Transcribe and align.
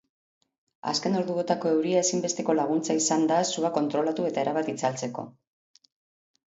Azken 0.91 1.17
orduotako 1.19 1.73
euria 1.75 2.01
ezinbesteko 2.07 2.57
laguntza 2.61 2.97
izan 3.03 3.29
da 3.35 3.39
sua 3.53 3.73
kontrolatu 3.79 4.29
eta 4.35 4.47
erabat 4.49 4.77
itzaltzeko. 4.79 5.31